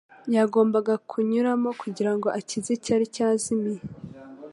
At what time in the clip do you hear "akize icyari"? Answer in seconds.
2.39-3.05